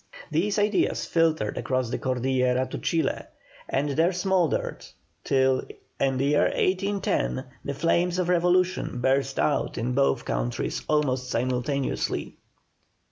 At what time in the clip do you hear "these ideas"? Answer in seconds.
0.31-1.05